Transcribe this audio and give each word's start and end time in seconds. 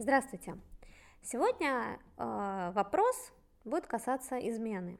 Здравствуйте. 0.00 0.56
Сегодня 1.22 1.98
э, 2.18 2.70
вопрос 2.72 3.32
будет 3.64 3.88
касаться 3.88 4.38
измены. 4.38 4.96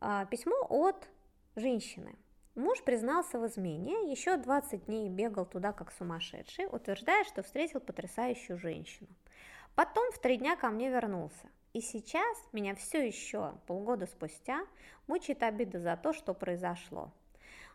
Э, 0.00 0.24
письмо 0.30 0.54
от 0.68 1.08
женщины. 1.56 2.14
Муж 2.54 2.80
признался 2.84 3.40
в 3.40 3.46
измене, 3.48 4.08
еще 4.08 4.36
20 4.36 4.84
дней 4.84 5.08
бегал 5.08 5.46
туда 5.46 5.72
как 5.72 5.90
сумасшедший, 5.90 6.68
утверждая, 6.70 7.24
что 7.24 7.42
встретил 7.42 7.80
потрясающую 7.80 8.56
женщину. 8.56 9.08
Потом 9.74 10.12
в 10.12 10.20
три 10.20 10.36
дня 10.36 10.54
ко 10.54 10.70
мне 10.70 10.88
вернулся. 10.88 11.48
И 11.72 11.80
сейчас 11.80 12.38
меня 12.52 12.76
все 12.76 13.04
еще, 13.04 13.54
полгода 13.66 14.06
спустя, 14.06 14.64
мучает 15.08 15.42
обида 15.42 15.80
за 15.80 15.96
то, 15.96 16.12
что 16.12 16.34
произошло. 16.34 17.12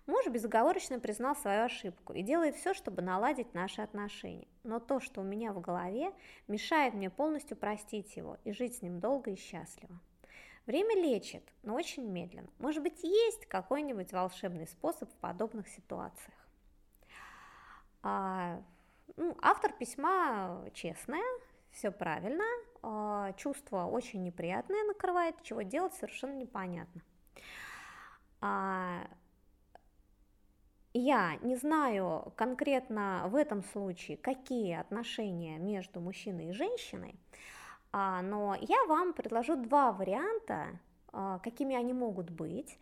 Муж 0.07 0.25
безоговорочно 0.27 0.99
признал 0.99 1.35
свою 1.35 1.65
ошибку 1.65 2.13
и 2.13 2.21
делает 2.21 2.55
все, 2.55 2.73
чтобы 2.73 3.01
наладить 3.01 3.53
наши 3.53 3.81
отношения. 3.81 4.47
Но 4.63 4.79
то, 4.79 5.01
что 5.01 5.19
у 5.19 5.23
меня 5.25 5.51
в 5.51 5.59
голове, 5.59 6.13
мешает 6.47 6.93
мне 6.93 7.09
полностью 7.09 7.57
простить 7.57 8.15
его 8.15 8.37
и 8.45 8.53
жить 8.53 8.77
с 8.77 8.81
ним 8.81 9.01
долго 9.01 9.31
и 9.31 9.35
счастливо. 9.35 9.99
Время 10.65 10.95
лечит, 10.95 11.43
но 11.63 11.75
очень 11.75 12.05
медленно. 12.05 12.49
Может 12.57 12.83
быть, 12.83 13.03
есть 13.03 13.45
какой-нибудь 13.47 14.13
волшебный 14.13 14.67
способ 14.67 15.11
в 15.11 15.15
подобных 15.15 15.67
ситуациях. 15.67 16.37
А, 18.01 18.61
ну, 19.17 19.37
автор 19.41 19.73
письма 19.73 20.69
честная, 20.73 21.23
все 21.71 21.91
правильно, 21.91 22.45
а, 22.81 23.33
чувство 23.33 23.85
очень 23.85 24.23
неприятное 24.23 24.83
накрывает, 24.85 25.35
чего 25.43 25.63
делать 25.63 25.93
совершенно 25.93 26.33
непонятно. 26.33 27.01
А, 28.39 29.07
я 30.97 31.37
не 31.41 31.55
знаю 31.55 32.33
конкретно 32.35 33.23
в 33.27 33.35
этом 33.35 33.63
случае, 33.63 34.17
какие 34.17 34.75
отношения 34.75 35.57
между 35.57 35.99
мужчиной 35.99 36.49
и 36.49 36.53
женщиной, 36.53 37.15
а, 37.91 38.21
но 38.21 38.55
я 38.59 38.85
вам 38.85 39.13
предложу 39.13 39.55
два 39.55 39.91
варианта, 39.91 40.79
а, 41.11 41.39
какими 41.39 41.75
они 41.75 41.93
могут 41.93 42.29
быть. 42.29 42.77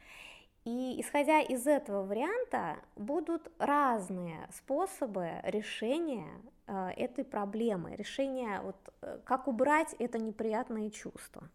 И 0.66 1.00
исходя 1.00 1.42
из 1.42 1.68
этого 1.68 2.04
варианта 2.04 2.78
будут 2.96 3.52
разные 3.60 4.50
способы 4.52 5.30
решения 5.44 6.28
а, 6.68 6.92
этой 6.92 7.24
проблемы, 7.24 7.96
решения, 7.96 8.60
вот, 8.62 8.76
э, 9.02 9.20
как 9.24 9.48
убрать 9.48 9.96
это 10.00 10.18
неприятное 10.18 10.90
чувство. 10.90 11.48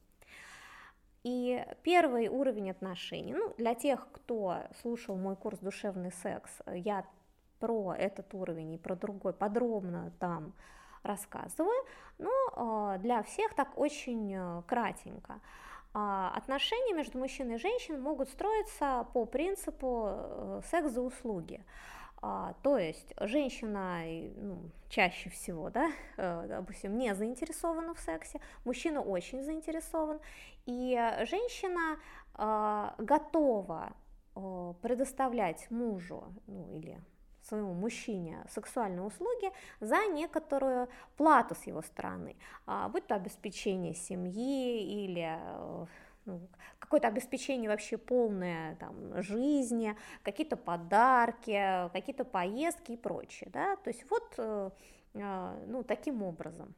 И 1.23 1.65
первый 1.83 2.29
уровень 2.29 2.71
отношений, 2.71 3.35
ну, 3.35 3.55
для 3.59 3.75
тех, 3.75 4.09
кто 4.13 4.63
слушал 4.81 5.17
мой 5.17 5.37
курс 5.37 5.59
«Душевный 5.59 6.13
секс», 6.13 6.51
я 6.67 7.05
про 7.59 7.95
этот 7.95 8.33
уровень 8.35 8.73
и 8.73 8.79
про 8.79 8.97
другой 8.97 9.35
подробно 9.35 10.13
там 10.19 10.55
рассказываю, 11.03 11.85
но 12.19 12.95
э, 12.95 12.99
для 13.01 13.23
всех 13.23 13.55
так 13.55 13.77
очень 13.77 14.35
э, 14.35 14.63
кратенько. 14.67 15.41
А, 15.93 16.33
отношения 16.37 16.95
между 16.95 17.19
мужчиной 17.19 17.57
и 17.57 17.59
женщиной 17.59 17.99
могут 17.99 18.29
строиться 18.29 19.07
по 19.13 19.25
принципу 19.25 20.05
э, 20.07 20.61
секс 20.71 20.91
за 20.91 21.03
услуги. 21.03 21.65
А, 22.23 22.55
то 22.63 22.77
есть 22.77 23.15
женщина 23.19 24.03
ну, 24.37 24.71
чаще 24.89 25.31
всего, 25.31 25.71
да, 25.71 25.91
э, 26.17 26.47
допустим, 26.49 26.99
не 26.99 27.15
заинтересована 27.15 27.95
в 27.95 28.01
сексе, 28.01 28.41
мужчина 28.65 29.01
очень 29.01 29.43
заинтересован, 29.43 30.21
и 30.67 30.99
женщина 31.23 31.99
а, 32.35 32.95
готова 32.99 33.93
предоставлять 34.81 35.71
мужу 35.71 36.33
ну, 36.47 36.69
или 36.79 37.01
своему 37.43 37.75
мужчине 37.75 38.45
сексуальные 38.49 39.03
услуги 39.03 39.51
за 39.81 40.07
некоторую 40.07 40.89
плату 41.17 41.55
с 41.55 41.65
его 41.65 41.83
стороны, 41.83 42.37
а, 42.67 42.89
будь 42.89 43.07
то 43.07 43.15
обеспечение 43.15 43.95
семьи 43.95 45.05
или 45.05 45.39
э, 45.39 45.87
какое-то 46.79 47.09
обеспечение 47.09 47.71
вообще 47.71 47.97
полное 47.97 48.77
там, 48.77 49.23
жизни, 49.23 49.97
какие-то 50.23 50.57
подарки, 50.57 51.89
какие-то 51.93 52.25
поездки 52.25 52.93
и 52.93 52.97
прочее. 52.97 53.51
Да? 53.53 53.77
То 53.77 53.91
есть 53.91 54.05
вот 54.11 54.35
э, 54.39 54.71
э, 55.15 55.65
ну, 55.67 55.83
таким 55.83 56.23
образом. 56.23 56.75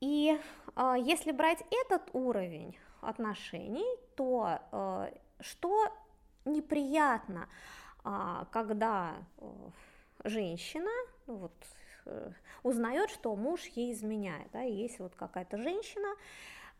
И 0.00 0.38
э, 0.76 0.94
если 1.00 1.32
брать 1.32 1.62
этот 1.70 2.10
уровень 2.12 2.76
отношений, 3.00 3.86
то 4.14 5.10
что 5.40 5.92
неприятно, 6.44 7.48
а, 8.04 8.46
когда 8.52 9.14
женщина 10.24 10.90
ну, 11.26 11.36
вот, 11.36 11.52
узнает, 12.62 13.10
что 13.10 13.34
муж 13.36 13.64
ей 13.74 13.92
изменяет, 13.92 14.48
да, 14.52 14.64
и 14.64 14.72
есть 14.72 14.98
вот 14.98 15.14
какая-то 15.14 15.56
женщина, 15.58 16.14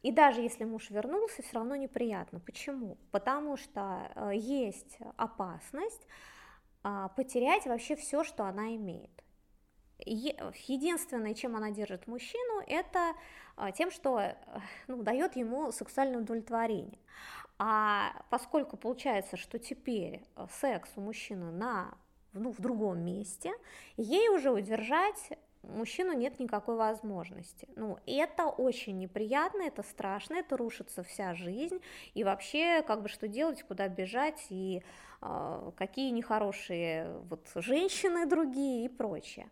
и 0.03 0.11
даже 0.11 0.41
если 0.41 0.65
муж 0.65 0.91
вернулся, 0.91 1.43
все 1.43 1.55
равно 1.55 1.77
неприятно. 1.77 2.41
Почему? 2.41 2.99
Потому 3.11 3.57
что 3.57 4.11
э, 4.15 4.33
есть 4.35 4.99
опасность 5.17 6.07
а, 6.83 7.09
потерять 7.09 7.67
вообще 7.67 7.95
все, 7.95 8.25
что 8.25 8.45
она 8.45 8.75
имеет. 8.75 9.11
Единственное, 10.05 11.35
чем 11.35 11.55
она 11.55 11.71
держит 11.71 12.09
мужчину, 12.09 12.63
это 12.67 13.15
а, 13.57 13.71
тем, 13.71 13.93
что 13.93 14.19
э, 14.19 14.35
ну, 14.89 15.03
дает 15.03 15.37
ему 15.37 15.71
сексуальное 15.71 16.21
удовлетворение. 16.21 16.99
А 17.59 18.25
поскольку 18.31 18.77
получается, 18.77 19.37
что 19.37 19.61
теперь 19.61 20.25
э, 20.35 20.47
секс 20.51 20.91
у 20.97 21.01
мужчины 21.01 21.53
на, 21.53 21.97
ну, 22.33 22.51
в 22.51 22.61
другом 22.61 23.05
месте, 23.05 23.53
ей 23.97 24.29
уже 24.31 24.51
удержать 24.51 25.39
мужчину 25.63 26.13
нет 26.13 26.39
никакой 26.39 26.77
возможности. 26.77 27.69
Ну, 27.77 27.99
это 28.07 28.47
очень 28.47 28.99
неприятно, 28.99 29.63
это 29.63 29.83
страшно, 29.83 30.35
это 30.35 30.57
рушится 30.57 31.03
вся 31.03 31.35
жизнь, 31.35 31.81
и 32.15 32.25
вообще, 32.25 32.83
как 32.83 33.03
бы, 33.03 33.09
что 33.09 33.29
делать, 33.29 33.63
куда 33.63 33.89
бежать, 33.89 34.47
и 34.51 34.83
э, 35.21 35.71
какие 35.77 36.11
нехорошие 36.11 37.19
вот 37.29 37.49
женщины 37.55 38.27
другие 38.27 38.87
и 38.87 38.89
прочее. 38.89 39.49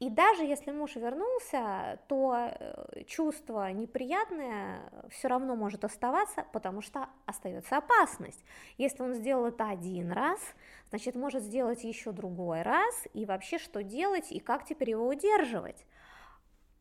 И 0.00 0.08
даже 0.08 0.44
если 0.44 0.72
муж 0.72 0.96
вернулся, 0.96 2.00
то 2.08 2.34
э, 2.34 3.04
чувство 3.04 3.70
неприятное 3.70 4.90
все 5.10 5.28
равно 5.28 5.54
может 5.56 5.84
оставаться, 5.84 6.46
потому 6.54 6.80
что 6.80 7.10
остается 7.26 7.76
опасность. 7.76 8.42
Если 8.78 9.02
он 9.02 9.12
сделал 9.12 9.44
это 9.44 9.68
один 9.68 10.10
раз, 10.10 10.40
значит, 10.88 11.16
может 11.16 11.42
сделать 11.42 11.84
еще 11.84 12.12
другой 12.12 12.62
раз, 12.62 13.06
и 13.12 13.26
вообще 13.26 13.58
что 13.58 13.82
делать, 13.82 14.32
и 14.32 14.40
как 14.40 14.64
теперь 14.64 14.90
его 14.90 15.06
удерживать. 15.06 15.84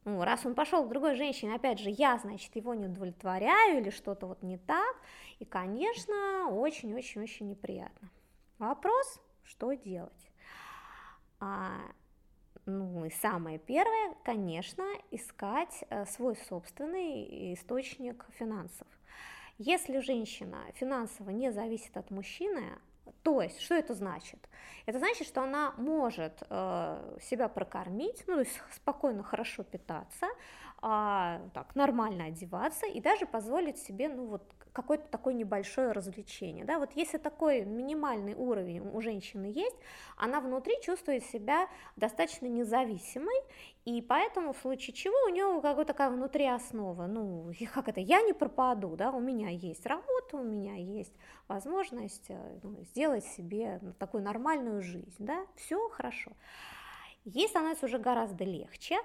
Ну, 0.05 0.23
раз 0.23 0.45
он 0.45 0.55
пошел 0.55 0.85
к 0.85 0.89
другой 0.89 1.15
женщине, 1.15 1.55
опять 1.55 1.79
же, 1.79 1.89
я, 1.89 2.17
значит, 2.19 2.55
его 2.55 2.73
не 2.73 2.85
удовлетворяю 2.85 3.81
или 3.81 3.89
что-то 3.89 4.27
вот 4.27 4.43
не 4.43 4.57
так, 4.57 4.95
и, 5.39 5.45
конечно, 5.45 6.47
очень-очень-очень 6.51 7.49
неприятно. 7.49 8.09
Вопрос, 8.59 9.19
что 9.43 9.73
делать? 9.73 10.31
Ну 12.69 13.05
и 13.05 13.09
самое 13.09 13.57
первое, 13.57 14.13
конечно, 14.23 14.85
искать 15.09 15.83
э, 15.89 16.05
свой 16.05 16.35
собственный 16.35 17.55
источник 17.55 18.25
финансов. 18.37 18.87
Если 19.57 19.99
женщина 20.01 20.59
финансово 20.75 21.31
не 21.31 21.51
зависит 21.51 21.97
от 21.97 22.11
мужчины, 22.11 22.77
то 23.23 23.41
есть, 23.41 23.59
что 23.59 23.73
это 23.73 23.95
значит? 23.95 24.39
Это 24.85 24.99
значит, 24.99 25.27
что 25.27 25.41
она 25.41 25.73
может 25.77 26.43
э, 26.47 27.17
себя 27.21 27.47
прокормить, 27.49 28.23
ну, 28.27 28.35
то 28.35 28.39
есть 28.41 28.61
спокойно, 28.75 29.23
хорошо 29.23 29.63
питаться, 29.63 30.27
э, 30.81 31.39
так, 31.53 31.75
нормально 31.75 32.25
одеваться 32.25 32.85
и 32.85 32.99
даже 33.01 33.25
позволить 33.25 33.77
себе, 33.77 34.09
ну, 34.09 34.27
вот, 34.27 34.43
какое-то 34.73 35.07
такое 35.09 35.33
небольшое 35.33 35.91
развлечение. 35.91 36.65
Да? 36.65 36.79
Вот 36.79 36.91
если 36.95 37.17
такой 37.17 37.65
минимальный 37.65 38.33
уровень 38.33 38.79
у 38.79 39.01
женщины 39.01 39.45
есть, 39.45 39.75
она 40.17 40.39
внутри 40.39 40.75
чувствует 40.81 41.23
себя 41.25 41.67
достаточно 41.95 42.45
независимой, 42.45 43.35
и 43.85 44.01
поэтому 44.01 44.53
в 44.53 44.57
случае 44.57 44.93
чего 44.93 45.15
у 45.25 45.29
нее 45.29 45.59
какая-то 45.61 45.85
такая 45.85 46.09
внутри 46.09 46.45
основа, 46.45 47.07
ну, 47.07 47.51
как 47.73 47.89
это, 47.89 47.99
я 47.99 48.21
не 48.21 48.33
пропаду, 48.33 48.95
да, 48.95 49.11
у 49.11 49.19
меня 49.19 49.49
есть 49.49 49.85
работа, 49.85 50.37
у 50.37 50.43
меня 50.43 50.75
есть 50.75 51.13
возможность 51.47 52.29
э, 52.29 52.59
ну, 52.63 52.83
сделать 52.83 53.25
себе 53.25 53.81
такую 53.97 54.23
нормальную 54.23 54.81
жизнь, 54.81 55.15
да, 55.19 55.45
все 55.55 55.89
хорошо 55.89 56.31
ей 57.25 57.47
становится 57.47 57.85
уже 57.85 57.97
гораздо 57.97 58.43
легче. 58.43 58.97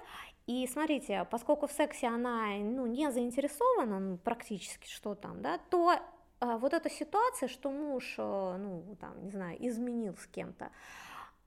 И 0.47 0.67
смотрите, 0.67 1.27
поскольку 1.31 1.67
в 1.67 1.71
сексе 1.71 2.07
она 2.07 2.55
ну, 2.57 2.85
не 2.85 3.11
заинтересована 3.11 3.99
ну, 3.99 4.17
практически, 4.17 4.87
что 4.87 5.15
там, 5.15 5.41
да, 5.41 5.59
то 5.69 5.93
э, 5.93 6.57
вот 6.57 6.73
эта 6.73 6.89
ситуация, 6.89 7.49
что 7.49 7.71
муж, 7.71 8.15
э, 8.17 8.57
ну, 8.57 8.95
там, 8.99 9.23
не 9.23 9.31
знаю, 9.31 9.57
изменил 9.67 10.15
с 10.17 10.27
кем-то, 10.27 10.69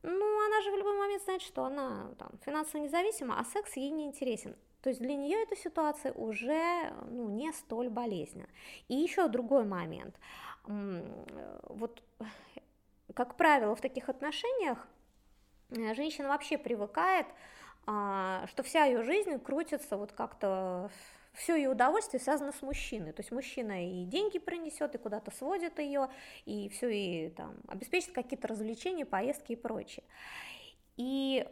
ну, 0.03 0.47
она 0.47 0.61
же 0.63 0.73
в 0.73 0.77
любой 0.77 0.97
момент 0.99 1.23
знает, 1.23 1.43
что 1.43 1.65
она 1.65 2.11
там 2.19 2.31
финансово 2.45 2.83
независима, 2.83 3.39
а 3.39 3.45
секс 3.45 3.77
ей 3.77 3.91
не 3.91 4.05
интересен. 4.05 4.57
То 4.83 4.91
есть 4.91 5.01
для 5.01 5.15
нее 5.17 5.43
эта 5.43 5.57
ситуация 5.57 6.13
уже 6.13 6.93
ну, 7.11 7.29
не 7.29 7.53
столь 7.53 7.89
болезненна. 7.89 8.49
И 8.87 8.95
еще 8.95 9.29
другой 9.29 9.65
момент. 9.65 10.15
Вот, 10.65 12.03
как 13.15 13.37
правило, 13.37 13.75
в 13.75 13.81
таких 13.81 14.09
отношениях 14.09 14.79
э, 14.79 14.98
женщина 15.71 16.29
вообще 16.29 16.59
привыкает 16.59 17.27
а, 17.87 18.47
что 18.49 18.63
вся 18.63 18.85
ее 18.85 19.03
жизнь 19.03 19.39
крутится 19.39 19.97
вот 19.97 20.13
как-то 20.13 20.91
все 21.33 21.57
ее 21.57 21.71
удовольствие 21.71 22.21
связано 22.21 22.53
с 22.53 22.61
мужчиной. 22.61 23.13
То 23.13 23.21
есть 23.21 23.33
мужчина 23.33 23.89
и 23.89 24.05
деньги 24.05 24.39
принесет, 24.39 24.95
и 24.95 24.99
куда-то 24.99 25.31
сводит 25.31 25.79
ее, 25.79 26.11
и 26.45 26.69
все, 26.69 26.91
и 26.91 27.31
там 27.31 27.55
обеспечит 27.67 28.13
какие-то 28.13 28.49
развлечения, 28.49 29.07
поездки 29.07 29.53
и 29.53 29.57
прочее. 29.57 30.05
И 30.97 31.47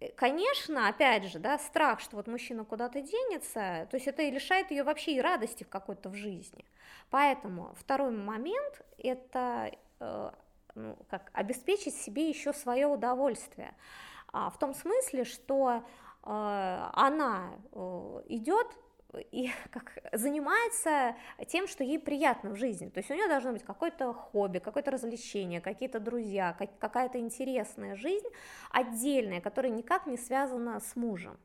Э, 0.00 0.08
конечно, 0.12 0.88
опять 0.88 1.24
же, 1.24 1.38
да, 1.38 1.58
страх, 1.58 2.00
что 2.00 2.16
вот 2.16 2.26
мужчина 2.26 2.64
куда-то 2.64 3.00
денется, 3.00 3.86
то 3.90 3.94
есть 3.94 4.06
это 4.06 4.22
и 4.22 4.30
лишает 4.30 4.70
ее 4.70 4.82
вообще 4.82 5.16
и 5.16 5.20
радости 5.20 5.64
в 5.64 5.68
какой-то 5.68 6.08
в 6.10 6.14
жизни. 6.14 6.64
Поэтому 7.10 7.74
второй 7.78 8.10
момент– 8.10 8.82
это 8.98 9.70
э, 10.00 10.30
ну, 10.76 10.96
как 11.10 11.30
обеспечить 11.32 11.96
себе 11.96 12.28
еще 12.28 12.52
свое 12.52 12.86
удовольствие. 12.86 13.74
А, 14.32 14.50
в 14.50 14.58
том 14.58 14.74
смысле, 14.74 15.24
что 15.24 15.82
э, 16.22 16.88
она 16.92 17.50
э, 17.72 18.22
идет 18.28 18.66
и 19.30 19.50
как 19.70 19.98
занимается 20.12 21.16
тем, 21.48 21.66
что 21.66 21.82
ей 21.82 21.98
приятно 21.98 22.50
в 22.50 22.56
жизни. 22.56 22.88
То 22.88 22.98
есть 22.98 23.10
у 23.10 23.14
нее 23.14 23.28
должно 23.28 23.52
быть 23.52 23.62
какое-то 23.62 24.12
хобби, 24.12 24.58
какое-то 24.58 24.90
развлечение, 24.90 25.60
какие-то 25.60 26.00
друзья, 26.00 26.54
как, 26.58 26.78
какая-то 26.78 27.18
интересная 27.18 27.96
жизнь 27.96 28.28
отдельная, 28.70 29.40
которая 29.40 29.72
никак 29.72 30.06
не 30.06 30.16
связана 30.16 30.80
с 30.80 30.94
мужем. 30.96 31.38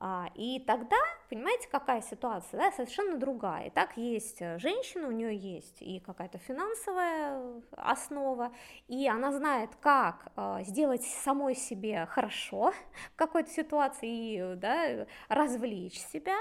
А, 0.00 0.30
и 0.36 0.60
тогда, 0.60 0.96
понимаете, 1.28 1.68
какая 1.68 2.02
ситуация, 2.02 2.60
да, 2.60 2.70
совершенно 2.70 3.16
другая. 3.16 3.70
так 3.70 3.96
есть 3.96 4.38
женщина, 4.58 5.08
у 5.08 5.10
нее 5.10 5.36
есть 5.36 5.82
и 5.82 5.98
какая-то 5.98 6.38
финансовая 6.38 7.60
основа, 7.72 8.52
и 8.86 9.08
она 9.08 9.32
знает, 9.32 9.70
как 9.80 10.30
а, 10.36 10.62
сделать 10.62 11.02
самой 11.02 11.56
себе 11.56 12.06
хорошо 12.06 12.72
в 13.12 13.16
какой-то 13.16 13.50
ситуации 13.50 14.52
и 14.52 14.54
да, 14.54 15.06
развлечь 15.28 15.98
себя, 15.98 16.38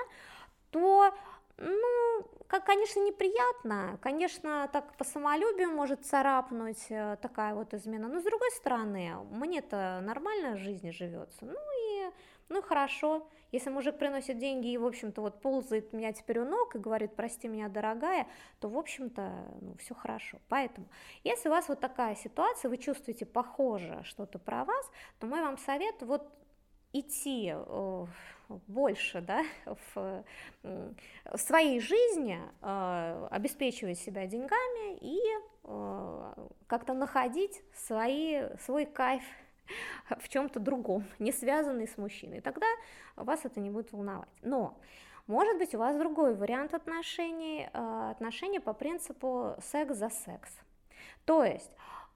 то 0.69 1.11
ну, 1.57 2.27
как, 2.47 2.65
конечно, 2.65 2.99
неприятно, 2.99 3.97
конечно, 4.01 4.69
так 4.71 4.95
по 4.95 5.03
самолюбию 5.03 5.71
может 5.71 6.05
царапнуть 6.05 6.85
э, 6.89 7.17
такая 7.21 7.55
вот 7.55 7.73
измена, 7.73 8.07
но 8.07 8.19
с 8.19 8.23
другой 8.23 8.51
стороны, 8.51 9.15
мне-то 9.31 9.99
нормально 10.03 10.55
в 10.55 10.59
жизни 10.59 10.91
живется, 10.91 11.45
ну 11.45 11.57
ну 12.49 12.61
хорошо, 12.61 13.27
если 13.51 13.69
мужик 13.69 13.97
приносит 13.97 14.37
деньги 14.37 14.67
и, 14.67 14.77
в 14.77 14.85
общем-то, 14.85 15.21
вот 15.21 15.41
ползает 15.41 15.93
меня 15.93 16.11
теперь 16.11 16.39
у 16.39 16.45
ног 16.45 16.75
и 16.75 16.79
говорит, 16.79 17.15
прости 17.15 17.47
меня, 17.47 17.69
дорогая, 17.69 18.27
то, 18.59 18.69
в 18.69 18.77
общем-то, 18.77 19.31
ну, 19.61 19.75
все 19.77 19.93
хорошо. 19.95 20.39
Поэтому, 20.49 20.87
если 21.23 21.47
у 21.47 21.51
вас 21.51 21.69
вот 21.69 21.79
такая 21.79 22.15
ситуация, 22.15 22.69
вы 22.69 22.77
чувствуете 22.77 23.25
похоже 23.25 24.01
что-то 24.03 24.39
про 24.39 24.65
вас, 24.65 24.91
то 25.19 25.27
мой 25.27 25.41
вам 25.41 25.57
совет 25.57 25.95
вот 26.01 26.29
идти 26.93 27.53
э, 27.53 28.05
больше 28.67 29.21
да, 29.21 29.43
в, 29.65 30.23
в 30.63 31.37
своей 31.37 31.79
жизни, 31.79 32.39
э, 32.61 33.27
обеспечивать 33.31 33.99
себя 33.99 34.25
деньгами 34.25 34.97
и 35.01 35.19
э, 35.63 36.33
как-то 36.67 36.93
находить 36.93 37.61
свои, 37.73 38.43
свой 38.59 38.85
кайф 38.85 39.23
в 40.19 40.29
чем-то 40.29 40.59
другом, 40.59 41.05
не 41.19 41.31
связанный 41.31 41.87
с 41.87 41.97
мужчиной. 41.97 42.41
Тогда 42.41 42.67
вас 43.15 43.45
это 43.45 43.59
не 43.59 43.69
будет 43.69 43.91
волновать. 43.91 44.29
Но 44.41 44.77
может 45.27 45.57
быть 45.57 45.75
у 45.75 45.77
вас 45.77 45.97
другой 45.97 46.35
вариант 46.35 46.73
отношений, 46.73 47.69
э, 47.73 48.11
отношения 48.11 48.61
по 48.61 48.73
принципу 48.73 49.55
секс 49.61 49.95
за 49.95 50.09
секс. 50.09 50.49
То 51.25 51.43
есть 51.43 51.71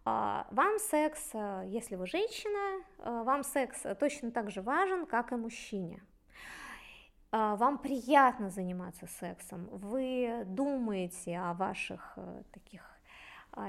э, 0.05 0.43
вам 0.49 0.79
секс, 0.79 1.29
э, 1.33 1.63
если 1.67 1.97
вы 1.97 2.07
женщина, 2.07 2.83
вам 3.23 3.43
секс 3.43 3.83
точно 3.99 4.31
так 4.31 4.49
же 4.49 4.61
важен, 4.61 5.05
как 5.05 5.33
и 5.33 5.35
мужчине. 5.35 6.01
Вам 7.31 7.77
приятно 7.77 8.49
заниматься 8.49 9.07
сексом, 9.07 9.69
вы 9.71 10.43
думаете 10.45 11.37
о 11.37 11.53
ваших 11.53 12.17
таких 12.51 12.83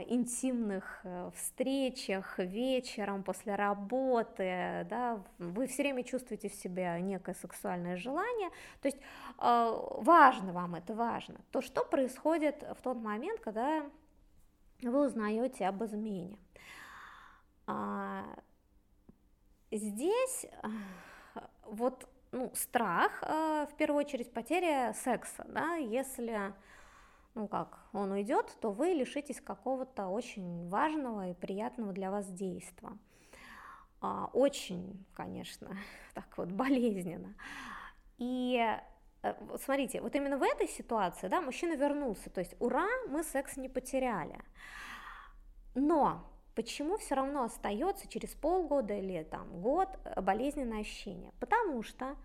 интимных 0.06 1.00
э, 1.02 1.31
встречах 1.34 2.38
вечером 2.38 3.25
после 3.25 3.56
работы, 3.56 4.87
да, 4.88 5.20
вы 5.38 5.67
все 5.67 5.82
время 5.82 6.05
чувствуете 6.05 6.49
в 6.49 6.55
себе 6.55 7.00
некое 7.00 7.34
сексуальное 7.34 7.96
желание, 7.96 8.50
то 8.81 8.87
есть 8.87 8.99
а, 9.38 9.73
важно 9.99 10.52
вам 10.52 10.76
это, 10.76 10.94
важно. 10.94 11.40
То, 11.50 11.61
что 11.61 11.84
происходит 11.84 12.62
в 12.79 12.82
тот 12.82 12.96
момент, 12.99 13.40
когда 13.40 13.82
вы 14.82 15.06
узнаете 15.06 15.67
об 15.67 15.82
измене. 15.82 16.38
А, 17.67 18.25
здесь 19.73 20.46
вот 21.64 22.08
ну, 22.31 22.52
страх, 22.55 23.20
в 23.23 23.75
первую 23.76 24.05
очередь, 24.05 24.32
потеря 24.32 24.94
секса, 24.94 25.44
да, 25.49 25.75
если 25.75 26.55
ну 27.34 27.49
как, 27.49 27.79
он 27.93 28.12
уйдет, 28.12 28.56
то 28.61 28.70
вы 28.70 28.88
лишитесь 28.88 29.40
какого-то 29.40 30.08
очень 30.08 30.69
важного 30.69 31.31
и 31.31 31.34
приятного 31.34 31.93
для 31.93 32.11
вас 32.11 32.26
действия. 32.31 32.90
А, 34.00 34.29
очень, 34.32 35.06
конечно, 35.14 35.76
так 36.14 36.37
вот 36.37 36.50
болезненно. 36.50 37.34
И 38.19 38.61
э, 39.23 39.34
смотрите, 39.64 40.00
вот 40.00 40.14
именно 40.14 40.37
в 40.37 40.43
этой 40.43 40.69
ситуации, 40.69 41.29
да, 41.29 41.40
мужчина 41.40 41.75
вернулся, 41.75 42.29
то 42.29 42.40
есть 42.40 42.55
ура, 42.58 42.87
мы 43.08 43.23
секс 43.23 43.56
не 43.56 43.69
потеряли. 43.69 44.38
Но 45.75 46.29
почему 46.55 46.99
все 46.99 47.14
равно 47.14 47.44
остается 47.44 48.06
через 48.08 48.34
полгода 48.34 48.94
или 48.94 49.23
там 49.23 49.62
год 49.62 49.88
болезненное 50.17 50.81
ощущение? 50.81 51.32
Потому 51.40 51.82
что 51.82 52.17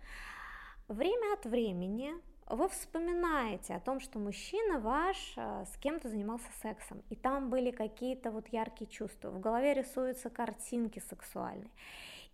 время 0.88 1.32
от 1.34 1.46
времени 1.46 2.12
вы 2.48 2.68
вспоминаете 2.68 3.74
о 3.74 3.80
том, 3.80 4.00
что 4.00 4.18
мужчина 4.18 4.80
ваш 4.80 5.34
э, 5.36 5.64
с 5.64 5.76
кем-то 5.78 6.08
занимался 6.08 6.48
сексом, 6.62 7.02
и 7.10 7.16
там 7.16 7.50
были 7.50 7.70
какие-то 7.70 8.30
вот 8.30 8.48
яркие 8.48 8.90
чувства, 8.90 9.30
в 9.30 9.40
голове 9.40 9.74
рисуются 9.74 10.30
картинки 10.30 10.98
сексуальные. 10.98 11.70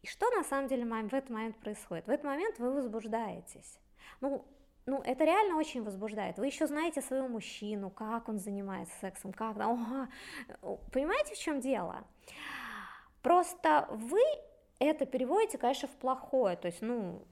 И 0.03 0.07
что 0.07 0.31
на 0.31 0.45
самом 0.45 0.69
деле 0.69 0.85
в 0.85 1.15
этот 1.15 1.31
момент 1.31 1.57
происходит? 1.57 2.07
В 2.07 2.11
этот 2.11 2.25
момент 2.25 2.59
вы 2.59 2.73
возбуждаетесь. 2.73 3.79
Ну, 4.21 4.45
ну, 4.87 5.01
это 5.03 5.25
реально 5.25 5.57
очень 5.57 5.83
возбуждает. 5.83 6.39
Вы 6.39 6.47
еще 6.47 6.67
знаете 6.67 7.01
своего 7.01 7.27
мужчину, 7.27 7.91
как 7.91 8.29
он 8.29 8.39
занимается 8.39 8.95
сексом, 9.01 9.33
как... 9.33 9.57
Ого. 9.57 10.09
Понимаете, 10.93 11.35
в 11.35 11.39
чем 11.39 11.61
дело? 11.61 12.05
Просто 13.23 13.89
вы 13.91 14.21
это 14.79 15.07
переводите, 15.07 15.57
конечно, 15.57 15.89
в 15.89 15.93
плохое. 15.93 16.57
То 16.57 16.67
есть, 16.67 16.83
ну, 16.83 17.27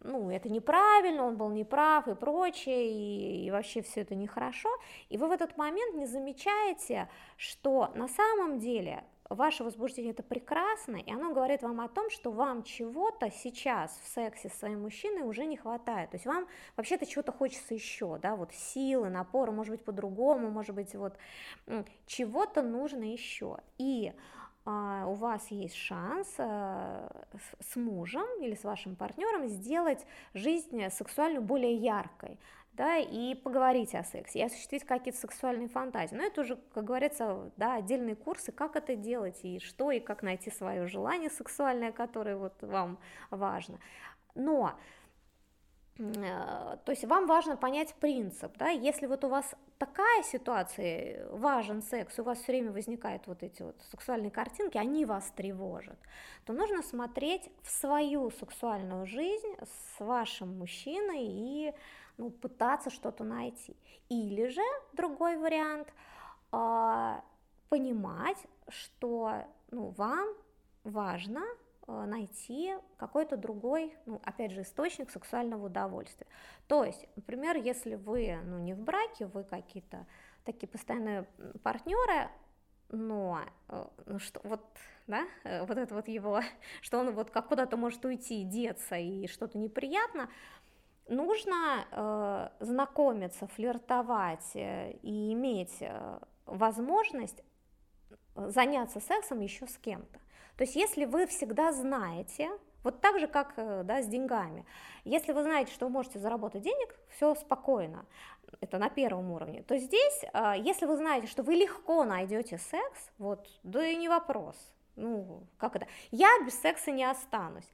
ну, 0.00 0.30
это 0.30 0.48
неправильно, 0.48 1.24
он 1.24 1.36
был 1.36 1.50
неправ 1.50 2.08
и 2.08 2.14
прочее, 2.14 2.90
и, 2.90 3.46
и 3.46 3.50
вообще 3.50 3.82
все 3.82 4.02
это 4.02 4.14
нехорошо, 4.14 4.70
и 5.08 5.16
вы 5.16 5.28
в 5.28 5.30
этот 5.30 5.56
момент 5.56 5.94
не 5.94 6.06
замечаете, 6.06 7.08
что 7.36 7.90
на 7.94 8.08
самом 8.08 8.58
деле 8.58 9.04
ваше 9.34 9.64
возбуждение 9.64 10.12
это 10.12 10.22
прекрасно, 10.22 10.96
и 10.96 11.12
оно 11.12 11.32
говорит 11.32 11.62
вам 11.62 11.80
о 11.80 11.88
том, 11.88 12.10
что 12.10 12.30
вам 12.30 12.62
чего-то 12.62 13.30
сейчас 13.30 13.98
в 14.02 14.08
сексе 14.08 14.48
с 14.48 14.54
своим 14.54 14.82
мужчиной 14.82 15.22
уже 15.22 15.46
не 15.46 15.56
хватает, 15.56 16.10
то 16.10 16.16
есть 16.16 16.26
вам 16.26 16.46
вообще-то 16.76 17.06
чего-то 17.06 17.32
хочется 17.32 17.74
еще, 17.74 18.18
да, 18.18 18.36
вот 18.36 18.52
силы, 18.52 19.08
напора, 19.08 19.50
может 19.50 19.72
быть 19.72 19.84
по-другому, 19.84 20.50
может 20.50 20.74
быть 20.74 20.94
вот 20.94 21.16
чего-то 22.06 22.62
нужно 22.62 23.04
еще, 23.04 23.58
и 23.78 24.12
у 24.64 25.14
вас 25.14 25.50
есть 25.50 25.74
шанс 25.74 26.34
э, 26.38 27.08
с 27.60 27.76
мужем 27.76 28.26
или 28.40 28.54
с 28.54 28.64
вашим 28.64 28.94
партнером 28.94 29.48
сделать 29.48 30.06
жизнь 30.34 30.88
сексуальную 30.90 31.42
более 31.42 31.74
яркой, 31.74 32.38
да, 32.72 32.96
и 32.96 33.34
поговорить 33.34 33.94
о 33.94 34.04
сексе, 34.04 34.38
и 34.38 34.42
осуществить 34.42 34.84
какие-то 34.84 35.18
сексуальные 35.18 35.68
фантазии. 35.68 36.14
Но 36.14 36.22
это 36.22 36.42
уже, 36.42 36.56
как 36.74 36.84
говорится, 36.84 37.50
да, 37.56 37.74
отдельные 37.74 38.14
курсы, 38.14 38.52
как 38.52 38.76
это 38.76 38.94
делать, 38.94 39.40
и 39.42 39.58
что, 39.58 39.90
и 39.90 40.00
как 40.00 40.22
найти 40.22 40.50
свое 40.50 40.86
желание 40.86 41.30
сексуальное, 41.30 41.92
которое 41.92 42.36
вот 42.36 42.62
вам 42.62 42.98
важно. 43.30 43.78
Но 44.34 44.78
Э, 45.98 46.78
то 46.84 46.92
есть 46.92 47.04
вам 47.04 47.26
важно 47.26 47.56
понять 47.56 47.94
принцип, 47.94 48.56
да, 48.56 48.68
если 48.68 49.06
вот 49.06 49.24
у 49.24 49.28
вас 49.28 49.54
такая 49.86 50.22
ситуация, 50.22 51.26
важен 51.30 51.82
секс, 51.82 52.16
у 52.20 52.22
вас 52.22 52.38
все 52.38 52.52
время 52.52 52.70
возникают 52.70 53.26
вот 53.26 53.42
эти 53.42 53.62
вот 53.62 53.74
сексуальные 53.90 54.30
картинки, 54.30 54.78
они 54.78 55.04
вас 55.04 55.32
тревожат, 55.34 55.98
то 56.44 56.52
нужно 56.52 56.82
смотреть 56.82 57.50
в 57.62 57.70
свою 57.70 58.30
сексуальную 58.30 59.06
жизнь 59.06 59.56
с 59.60 59.98
вашим 59.98 60.56
мужчиной 60.56 61.24
и 61.24 61.74
ну, 62.16 62.30
пытаться 62.30 62.90
что-то 62.90 63.24
найти. 63.24 63.76
Или 64.08 64.46
же 64.46 64.62
другой 64.92 65.36
вариант, 65.36 65.88
э, 66.52 67.20
понимать, 67.68 68.38
что 68.68 69.32
ну, 69.72 69.88
вам 69.96 70.28
важно 70.84 71.42
найти 71.86 72.74
какой-то 72.96 73.36
другой, 73.36 73.96
ну, 74.06 74.20
опять 74.24 74.52
же, 74.52 74.62
источник 74.62 75.10
сексуального 75.10 75.66
удовольствия. 75.66 76.26
То 76.68 76.84
есть, 76.84 77.06
например, 77.16 77.56
если 77.56 77.96
вы 77.96 78.38
ну, 78.44 78.58
не 78.58 78.74
в 78.74 78.80
браке, 78.80 79.26
вы 79.26 79.44
какие-то 79.44 80.06
такие 80.44 80.68
постоянные 80.68 81.26
партнеры, 81.62 82.30
но 82.88 83.40
э, 83.68 83.84
ну, 84.06 84.18
что, 84.18 84.40
вот 84.44 84.60
да, 85.06 85.26
э, 85.44 85.64
вот 85.64 85.76
это 85.76 85.94
вот 85.94 86.08
его, 86.08 86.40
что 86.82 86.98
он 86.98 87.12
вот 87.12 87.30
как 87.30 87.48
куда-то 87.48 87.76
может 87.76 88.04
уйти, 88.04 88.44
деться 88.44 88.96
и 88.96 89.26
что-то 89.26 89.58
неприятно, 89.58 90.28
нужно 91.08 91.86
э, 91.90 92.64
знакомиться, 92.64 93.46
флиртовать 93.48 94.54
э, 94.54 94.92
и 95.02 95.32
иметь 95.32 95.78
э, 95.80 96.18
возможность 96.46 97.42
заняться 98.34 99.00
сексом 99.00 99.40
еще 99.40 99.66
с 99.66 99.76
кем-то. 99.78 100.21
То 100.56 100.64
есть 100.64 100.76
если 100.76 101.04
вы 101.04 101.26
всегда 101.26 101.72
знаете, 101.72 102.50
вот 102.82 103.00
так 103.00 103.18
же, 103.18 103.26
как 103.26 103.54
э, 103.56 103.82
да, 103.84 104.02
с 104.02 104.06
деньгами. 104.06 104.66
Если 105.04 105.32
вы 105.32 105.42
знаете, 105.42 105.72
что 105.72 105.86
вы 105.86 105.92
можете 105.92 106.18
заработать 106.18 106.62
денег, 106.62 106.94
все 107.10 107.34
спокойно, 107.34 108.04
это 108.60 108.78
на 108.78 108.88
первом 108.88 109.30
уровне, 109.30 109.62
то 109.62 109.78
здесь, 109.78 110.24
э, 110.32 110.54
если 110.58 110.86
вы 110.86 110.96
знаете, 110.96 111.26
что 111.26 111.42
вы 111.42 111.54
легко 111.54 112.04
найдете 112.04 112.58
секс, 112.58 113.10
вот, 113.18 113.48
да 113.62 113.86
и 113.86 113.96
не 113.96 114.08
вопрос, 114.08 114.56
ну, 114.96 115.46
как 115.58 115.76
это, 115.76 115.86
я 116.10 116.28
без 116.44 116.60
секса 116.60 116.90
не 116.90 117.04
останусь, 117.04 117.68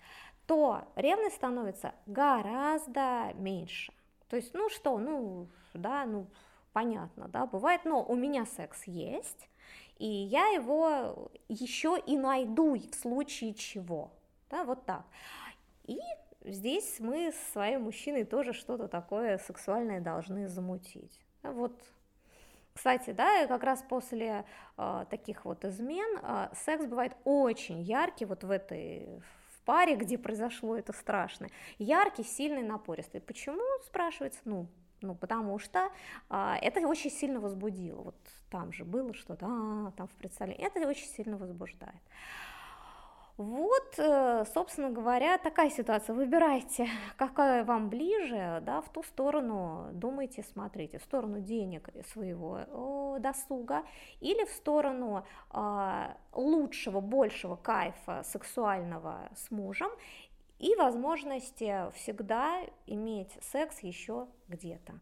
то 0.47 0.83
ревность 0.97 1.37
становится 1.37 1.95
гораздо 2.07 3.33
меньше. 3.35 3.93
То 4.29 4.37
есть, 4.37 4.55
ну 4.55 4.69
что, 4.69 4.99
ну, 4.99 5.49
да, 5.75 6.05
ну, 6.05 6.27
понятно, 6.73 7.29
да, 7.29 7.47
бывает, 7.47 7.85
но 7.85 8.03
у 8.03 8.15
меня 8.15 8.47
секс 8.47 8.85
есть, 8.85 9.49
и 9.99 10.07
я 10.07 10.47
его 10.49 11.31
еще 11.49 11.99
и 12.07 12.17
найду 12.17 12.75
в 12.75 12.95
случае 12.95 13.55
чего, 13.55 14.13
да, 14.51 14.65
вот 14.65 14.85
так. 14.85 15.05
И 15.85 15.99
здесь 16.45 17.01
мы 17.01 17.33
с 17.33 17.53
своим 17.53 17.83
мужчиной 17.83 18.25
тоже 18.25 18.53
что-то 18.53 18.89
такое 18.89 19.39
сексуальное 19.39 20.01
должны 20.01 20.49
замутить. 20.49 21.21
Вот 21.43 21.73
кстати, 22.79 23.11
да, 23.11 23.49
как 23.49 23.65
раз 23.65 23.83
после 23.89 24.45
э, 24.77 25.05
таких 25.11 25.45
вот 25.45 25.65
измен 25.65 26.21
э, 26.23 26.49
секс 26.55 26.87
бывает 26.87 27.17
очень 27.25 27.81
яркий 27.81 28.25
вот 28.25 28.45
в 28.45 28.51
этой 28.53 29.21
в 29.49 29.63
паре, 29.65 29.97
где 29.97 30.17
произошло 30.17 30.77
это 30.77 30.93
страшное, 30.93 31.51
яркий, 31.79 32.23
сильный, 32.23 32.63
напористый. 32.63 33.21
Почему, 33.21 33.65
спрашивается, 33.85 34.39
ну, 34.45 34.69
ну, 35.01 35.15
потому 35.15 35.59
что 35.59 35.91
а, 36.29 36.59
это 36.61 36.81
очень 36.87 37.11
сильно 37.11 37.41
возбудило. 37.41 38.03
Вот 38.03 38.17
там 38.51 38.73
же 38.73 38.85
было 38.85 39.15
что-то, 39.15 39.47
а, 39.47 39.93
там 39.97 40.09
в 40.09 40.13
представлении. 40.13 40.65
Это 40.65 40.87
очень 40.89 41.07
сильно 41.07 41.37
возбуждает. 41.37 42.01
Вот, 43.39 43.95
э, 43.99 44.45
собственно 44.53 44.91
говоря, 44.91 45.39
такая 45.39 45.71
ситуация. 45.71 46.13
Выбирайте, 46.13 46.89
какая 47.17 47.63
вам 47.63 47.89
ближе, 47.89 48.61
да, 48.67 48.81
в 48.81 48.89
ту 48.89 49.05
сторону 49.05 49.91
думайте, 49.93 50.43
смотрите, 50.43 50.99
в 50.99 51.05
сторону 51.05 51.39
денег 51.39 51.89
своего 52.11 53.17
досуга 53.21 53.85
или 54.19 54.45
в 54.45 54.51
сторону 54.51 55.25
а, 55.51 56.17
лучшего, 56.33 57.01
большего 57.01 57.55
кайфа 57.55 58.23
сексуального 58.25 59.29
с 59.37 59.53
мужем 59.53 59.91
и 60.59 60.75
возможности 60.75 61.91
всегда 61.95 62.63
иметь 62.87 63.33
секс 63.41 63.81
еще 63.81 64.29
где-то. 64.49 65.01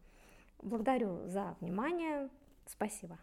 Благодарю 0.62 1.26
за 1.26 1.56
внимание. 1.60 2.28
Спасибо. 2.66 3.18